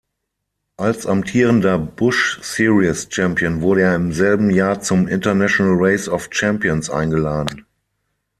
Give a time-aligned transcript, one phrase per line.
[0.77, 7.67] Als amtierender Busch-Series-Champion wurde er im selben Jahr zum International Race of Champions eingeladen.